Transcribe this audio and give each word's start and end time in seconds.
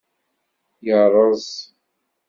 Yerreẓ. 0.85 1.47